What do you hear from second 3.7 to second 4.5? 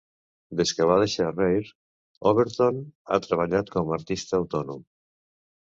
com a artista